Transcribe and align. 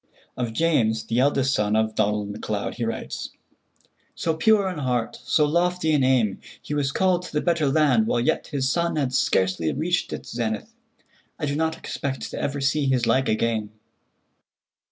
Of 0.35 0.53
James, 0.53 1.03
the 1.05 1.19
eldest 1.19 1.53
son 1.53 1.75
of 1.75 1.93
Donald 1.93 2.29
MacLeod, 2.31 2.73
he 2.73 2.85
writes: 2.85 3.29
"So 4.15 4.33
pure 4.33 4.67
in 4.67 4.79
heart, 4.79 5.19
so 5.23 5.45
lofty 5.45 5.91
in 5.91 6.03
aim, 6.03 6.39
he 6.59 6.73
was 6.73 6.91
called 6.91 7.21
to 7.21 7.31
the 7.31 7.39
better 7.39 7.67
land 7.69 8.07
while 8.07 8.19
yet 8.19 8.47
his 8.47 8.67
sun 8.67 8.95
had 8.95 9.13
scarcely 9.13 9.71
reached 9.71 10.11
its 10.11 10.31
zenith. 10.33 10.73
I 11.37 11.45
do 11.45 11.55
not 11.55 11.77
expect 11.77 12.31
to 12.31 12.41
ever 12.41 12.59
see 12.59 12.87
his 12.87 13.05
like 13.05 13.29
again." 13.29 13.69